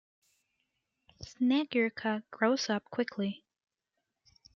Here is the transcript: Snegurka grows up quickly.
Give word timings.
Snegurka 1.23 2.23
grows 2.31 2.71
up 2.71 2.85
quickly. 2.85 3.45